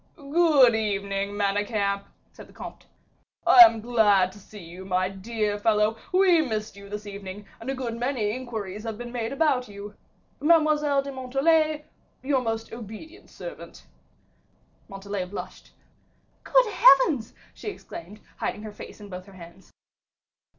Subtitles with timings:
[0.15, 2.87] "Good evening, Manicamp," said the comte,
[3.45, 7.69] "I am glad to see you, my dear fellow; we missed you this evening, and
[7.69, 9.93] a good many inquiries have been made about you.
[10.39, 11.85] Mademoiselle de Montalais,
[12.23, 13.85] your most obedient servant."
[14.87, 15.71] Montalais blushed.
[16.43, 19.71] "Good heavens!" she exclaimed, hiding her face in both her hands.